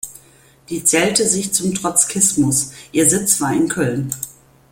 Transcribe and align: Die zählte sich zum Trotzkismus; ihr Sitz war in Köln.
Die 0.69 0.83
zählte 0.83 1.27
sich 1.27 1.53
zum 1.53 1.75
Trotzkismus; 1.75 2.71
ihr 2.91 3.07
Sitz 3.07 3.39
war 3.39 3.53
in 3.53 3.67
Köln. 3.69 4.11